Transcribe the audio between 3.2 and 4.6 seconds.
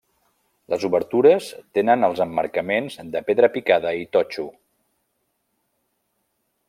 pedra picada i totxo.